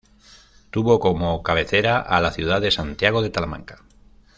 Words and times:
Tuvo 0.71 0.99
como 0.99 1.43
cabecera 1.43 1.99
a 1.99 2.19
la 2.21 2.31
ciudad 2.31 2.59
de 2.59 2.71
Santiago 2.71 3.21
de 3.21 3.29
Talamanca. 3.29 3.83